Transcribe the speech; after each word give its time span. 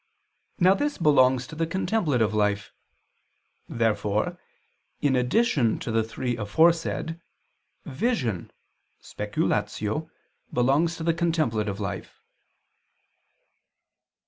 ']."Now 0.59 0.73
this 0.73 0.97
belongs 0.97 1.45
to 1.45 1.55
the 1.55 1.67
contemplative 1.67 2.33
life. 2.33 2.71
Therefore 3.69 4.39
in 4.99 5.15
addition 5.15 5.77
to 5.77 5.91
the 5.91 6.01
three 6.01 6.35
aforesaid, 6.37 7.21
vision 7.85 8.49
(speculatio) 8.99 10.09
belongs 10.51 10.97
to 10.97 11.03
the 11.03 11.13
contemplative 11.13 11.79
life. 11.79 12.19